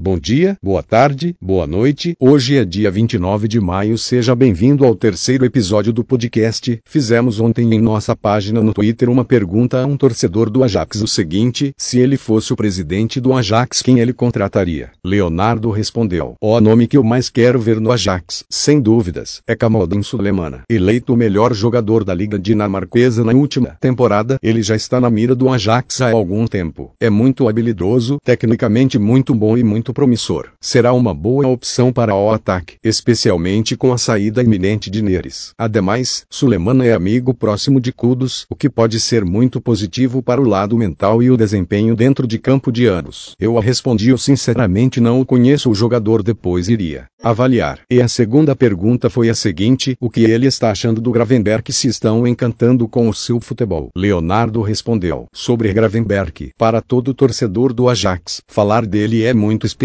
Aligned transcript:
Bom 0.00 0.16
dia, 0.16 0.56
boa 0.62 0.80
tarde, 0.80 1.34
boa 1.42 1.66
noite. 1.66 2.14
Hoje 2.20 2.56
é 2.56 2.64
dia 2.64 2.88
29 2.88 3.48
de 3.48 3.58
maio. 3.58 3.98
Seja 3.98 4.32
bem-vindo 4.32 4.84
ao 4.84 4.94
terceiro 4.94 5.44
episódio 5.44 5.92
do 5.92 6.04
podcast. 6.04 6.78
Fizemos 6.88 7.40
ontem 7.40 7.74
em 7.74 7.80
nossa 7.80 8.14
página 8.14 8.62
no 8.62 8.72
Twitter 8.72 9.10
uma 9.10 9.24
pergunta 9.24 9.82
a 9.82 9.86
um 9.86 9.96
torcedor 9.96 10.50
do 10.50 10.62
Ajax: 10.62 11.02
o 11.02 11.08
seguinte, 11.08 11.72
se 11.76 11.98
ele 11.98 12.16
fosse 12.16 12.52
o 12.52 12.56
presidente 12.56 13.20
do 13.20 13.34
Ajax, 13.34 13.82
quem 13.82 13.98
ele 13.98 14.12
contrataria? 14.12 14.92
Leonardo 15.04 15.68
respondeu: 15.72 16.36
O 16.40 16.60
nome 16.60 16.86
que 16.86 16.96
eu 16.96 17.02
mais 17.02 17.28
quero 17.28 17.58
ver 17.58 17.80
no 17.80 17.90
Ajax, 17.90 18.44
sem 18.48 18.80
dúvidas, 18.80 19.42
é 19.48 19.56
Kamaldin 19.56 20.02
Sulemana. 20.02 20.62
Eleito 20.70 21.12
o 21.12 21.16
melhor 21.16 21.52
jogador 21.52 22.04
da 22.04 22.14
Liga 22.14 22.38
Dinamarquesa 22.38 23.24
na 23.24 23.32
última 23.32 23.76
temporada, 23.80 24.38
ele 24.44 24.62
já 24.62 24.76
está 24.76 25.00
na 25.00 25.10
mira 25.10 25.34
do 25.34 25.48
Ajax 25.48 26.00
há 26.02 26.12
algum 26.12 26.46
tempo. 26.46 26.92
É 27.00 27.10
muito 27.10 27.48
habilidoso, 27.48 28.18
tecnicamente 28.22 28.96
muito 28.96 29.34
bom 29.34 29.58
e 29.58 29.64
muito 29.64 29.87
promissor. 29.92 30.48
Será 30.60 30.92
uma 30.92 31.14
boa 31.14 31.46
opção 31.46 31.92
para 31.92 32.14
o 32.14 32.30
ataque, 32.30 32.76
especialmente 32.82 33.76
com 33.76 33.92
a 33.92 33.98
saída 33.98 34.42
iminente 34.42 34.90
de 34.90 35.02
Neres. 35.02 35.52
Ademais, 35.58 36.24
Sulemana 36.30 36.84
é 36.84 36.92
amigo 36.92 37.34
próximo 37.34 37.80
de 37.80 37.92
Kudos, 37.92 38.46
o 38.50 38.56
que 38.56 38.68
pode 38.68 39.00
ser 39.00 39.24
muito 39.24 39.60
positivo 39.60 40.22
para 40.22 40.40
o 40.40 40.48
lado 40.48 40.76
mental 40.76 41.22
e 41.22 41.30
o 41.30 41.36
desempenho 41.36 41.94
dentro 41.94 42.26
de 42.26 42.38
campo 42.38 42.70
de 42.70 42.86
anos. 42.86 43.34
Eu 43.38 43.58
respondi 43.58 44.10
eu 44.10 44.18
sinceramente 44.18 45.00
não 45.00 45.20
o 45.20 45.26
conheço 45.26 45.70
o 45.70 45.74
jogador 45.74 46.22
depois 46.22 46.68
iria 46.68 47.08
avaliar. 47.22 47.80
E 47.90 48.00
a 48.00 48.08
segunda 48.08 48.54
pergunta 48.54 49.10
foi 49.10 49.28
a 49.28 49.34
seguinte: 49.34 49.96
o 50.00 50.10
que 50.10 50.22
ele 50.22 50.46
está 50.46 50.70
achando 50.70 51.00
do 51.00 51.10
Gravenberg 51.10 51.72
se 51.72 51.88
estão 51.88 52.26
encantando 52.26 52.86
com 52.88 53.08
o 53.08 53.14
seu 53.14 53.40
futebol? 53.40 53.90
Leonardo 53.96 54.62
respondeu: 54.62 55.26
sobre 55.32 55.72
Gravenberg, 55.72 56.52
para 56.56 56.80
todo 56.80 57.14
torcedor 57.14 57.72
do 57.72 57.88
Ajax, 57.88 58.42
falar 58.46 58.86
dele 58.86 59.24
é 59.24 59.34
muito 59.34 59.66
especial. 59.66 59.77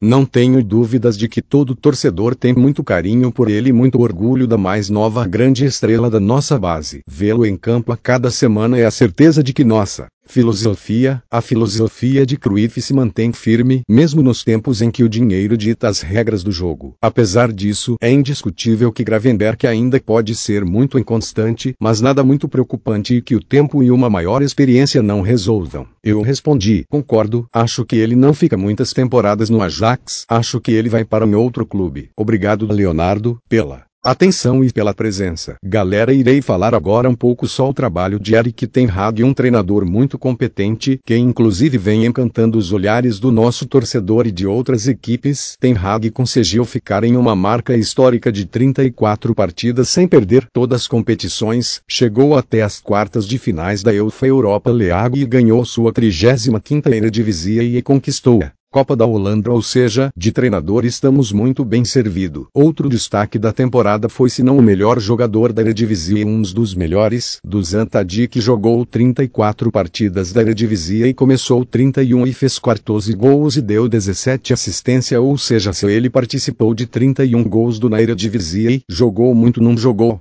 Não 0.00 0.24
tenho 0.24 0.62
dúvidas 0.64 1.18
de 1.18 1.28
que 1.28 1.42
todo 1.42 1.74
torcedor 1.74 2.34
tem 2.34 2.54
muito 2.54 2.82
carinho 2.82 3.30
por 3.30 3.50
ele 3.50 3.70
e 3.70 3.72
muito 3.72 4.00
orgulho 4.00 4.46
da 4.46 4.56
mais 4.56 4.88
nova 4.88 5.26
grande 5.26 5.64
estrela 5.64 6.08
da 6.08 6.18
nossa 6.18 6.58
base. 6.58 7.00
Vê-lo 7.06 7.44
em 7.44 7.56
campo 7.56 7.92
a 7.92 7.96
cada 7.96 8.30
semana 8.30 8.78
é 8.78 8.84
a 8.84 8.90
certeza 8.90 9.42
de 9.42 9.52
que 9.52 9.64
nossa 9.64 10.06
Filosofia 10.26 11.22
A 11.30 11.40
filosofia 11.40 12.24
de 12.24 12.36
Cruyff 12.36 12.80
se 12.80 12.94
mantém 12.94 13.32
firme, 13.32 13.82
mesmo 13.88 14.22
nos 14.22 14.42
tempos 14.42 14.80
em 14.80 14.90
que 14.90 15.04
o 15.04 15.08
dinheiro 15.08 15.56
dita 15.56 15.88
as 15.88 16.00
regras 16.00 16.42
do 16.42 16.50
jogo. 16.50 16.96
Apesar 17.00 17.52
disso, 17.52 17.96
é 18.00 18.10
indiscutível 18.10 18.90
que 18.90 19.04
Gravenberg 19.04 19.66
ainda 19.66 20.00
pode 20.00 20.34
ser 20.34 20.64
muito 20.64 20.98
inconstante, 20.98 21.74
mas 21.80 22.00
nada 22.00 22.24
muito 22.24 22.48
preocupante 22.48 23.14
e 23.14 23.22
que 23.22 23.36
o 23.36 23.42
tempo 23.42 23.82
e 23.82 23.90
uma 23.90 24.10
maior 24.10 24.42
experiência 24.42 25.02
não 25.02 25.20
resolvam. 25.20 25.86
Eu 26.02 26.22
respondi: 26.22 26.84
concordo, 26.88 27.46
acho 27.52 27.84
que 27.84 27.96
ele 27.96 28.16
não 28.16 28.34
fica 28.34 28.56
muitas 28.56 28.92
temporadas 28.92 29.50
no 29.50 29.62
Ajax, 29.62 30.24
acho 30.28 30.60
que 30.60 30.72
ele 30.72 30.88
vai 30.88 31.04
para 31.04 31.26
um 31.26 31.36
outro 31.36 31.66
clube. 31.66 32.10
Obrigado, 32.16 32.66
Leonardo, 32.70 33.38
pela 33.48 33.84
Atenção 34.04 34.62
e 34.62 34.70
pela 34.70 34.92
presença. 34.92 35.56
Galera, 35.64 36.12
irei 36.12 36.42
falar 36.42 36.74
agora 36.74 37.08
um 37.08 37.14
pouco 37.14 37.48
só 37.48 37.70
o 37.70 37.72
trabalho 37.72 38.20
de 38.20 38.34
Eric 38.34 38.66
Ten 38.66 38.86
Hag, 38.86 39.24
um 39.24 39.32
treinador 39.32 39.86
muito 39.86 40.18
competente, 40.18 41.00
que 41.06 41.16
inclusive 41.16 41.78
vem 41.78 42.04
encantando 42.04 42.58
os 42.58 42.70
olhares 42.70 43.18
do 43.18 43.32
nosso 43.32 43.64
torcedor 43.64 44.26
e 44.26 44.30
de 44.30 44.46
outras 44.46 44.86
equipes. 44.86 45.56
Ten 45.58 45.74
Hag 45.74 46.10
conseguiu 46.10 46.66
ficar 46.66 47.02
em 47.02 47.16
uma 47.16 47.34
marca 47.34 47.74
histórica 47.74 48.30
de 48.30 48.44
34 48.44 49.34
partidas 49.34 49.88
sem 49.88 50.06
perder 50.06 50.48
todas 50.52 50.82
as 50.82 50.86
competições, 50.86 51.80
chegou 51.88 52.36
até 52.36 52.60
as 52.60 52.82
quartas 52.82 53.26
de 53.26 53.38
finais 53.38 53.82
da 53.82 53.90
UEFA 53.90 54.26
Europa 54.26 54.70
League 54.70 55.18
e 55.18 55.24
ganhou 55.24 55.64
sua 55.64 55.90
35ª 55.90 56.92
Eredivisie 56.92 57.78
e 57.78 57.80
conquistou 57.80 58.42
Copa 58.74 58.96
da 58.96 59.06
Holanda, 59.06 59.52
ou 59.52 59.62
seja, 59.62 60.10
de 60.16 60.32
treinador 60.32 60.84
estamos 60.84 61.30
muito 61.30 61.64
bem 61.64 61.84
servido. 61.84 62.48
Outro 62.52 62.88
destaque 62.88 63.38
da 63.38 63.52
temporada 63.52 64.08
foi 64.08 64.28
se 64.28 64.42
não 64.42 64.58
o 64.58 64.62
melhor 64.62 64.98
jogador 64.98 65.52
da 65.52 65.62
Eredivisie, 65.62 66.24
um 66.24 66.42
dos 66.42 66.74
melhores, 66.74 67.38
Dusan 67.44 67.86
Tadic 67.86 68.40
jogou 68.40 68.84
34 68.84 69.70
partidas 69.70 70.32
da 70.32 70.40
Eredivisie 70.40 71.04
e 71.04 71.14
começou 71.14 71.64
31 71.64 72.26
e 72.26 72.32
fez 72.32 72.58
14 72.58 73.14
gols 73.14 73.56
e 73.56 73.62
deu 73.62 73.88
17 73.88 74.52
assistência, 74.52 75.20
ou 75.20 75.38
seja, 75.38 75.72
se 75.72 75.86
ele 75.86 76.10
participou 76.10 76.74
de 76.74 76.84
31 76.84 77.44
gols 77.44 77.78
do 77.78 77.88
na 77.88 78.02
Eredivisie, 78.02 78.82
jogou 78.90 79.36
muito 79.36 79.62
não 79.62 79.78
jogou. 79.78 80.18